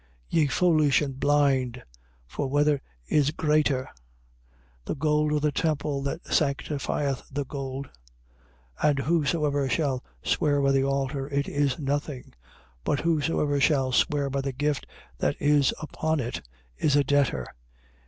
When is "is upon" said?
15.39-16.19